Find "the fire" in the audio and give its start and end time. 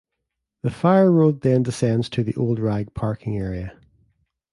0.63-1.11